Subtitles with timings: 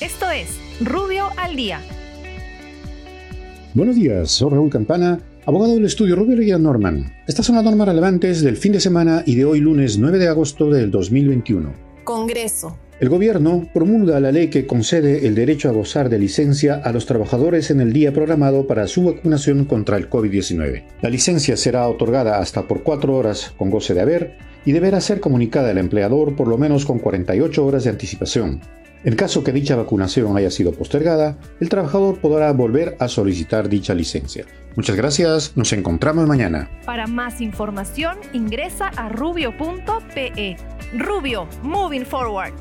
[0.00, 1.80] Esto es Rubio al Día.
[3.74, 7.14] Buenos días, soy Raúl Campana, abogado del estudio Rubio Leguía Norman.
[7.28, 10.28] Estas son las normas relevantes del fin de semana y de hoy lunes 9 de
[10.28, 11.72] agosto del 2021.
[12.04, 12.76] Congreso.
[13.02, 17.04] El gobierno promulga la ley que concede el derecho a gozar de licencia a los
[17.04, 20.84] trabajadores en el día programado para su vacunación contra el COVID-19.
[21.00, 25.18] La licencia será otorgada hasta por cuatro horas con goce de haber y deberá ser
[25.18, 28.60] comunicada al empleador por lo menos con 48 horas de anticipación.
[29.02, 33.94] En caso que dicha vacunación haya sido postergada, el trabajador podrá volver a solicitar dicha
[33.94, 34.46] licencia.
[34.76, 36.70] Muchas gracias, nos encontramos mañana.
[36.86, 40.56] Para más información ingresa a rubio.pe.
[40.96, 42.52] Rubio, moving forward.